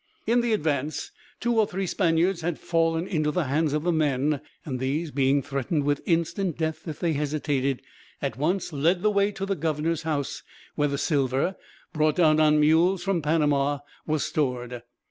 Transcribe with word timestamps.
In 0.25 0.41
the 0.41 0.51
advance, 0.51 1.11
two 1.39 1.59
or 1.59 1.67
three 1.67 1.85
Spaniards 1.85 2.41
had 2.41 2.57
fallen 2.57 3.05
into 3.05 3.29
the 3.29 3.43
hands 3.43 3.71
of 3.71 3.83
the 3.83 3.91
men 3.91 4.41
and, 4.65 4.79
these 4.79 5.11
being 5.11 5.43
threatened 5.43 5.83
with 5.83 6.01
instant 6.07 6.57
death 6.57 6.87
if 6.87 6.99
they 6.99 7.13
hesitated, 7.13 7.83
at 8.19 8.35
once 8.35 8.73
led 8.73 9.03
the 9.03 9.11
way 9.11 9.31
to 9.33 9.45
the 9.45 9.55
governor's 9.55 10.01
house, 10.01 10.41
where 10.73 10.87
the 10.87 10.97
silver, 10.97 11.55
brought 11.93 12.15
down 12.15 12.39
on 12.39 12.59
mules 12.59 13.03
from 13.03 13.21
Panama, 13.21 13.77
was 14.07 14.23
stored. 14.25 14.81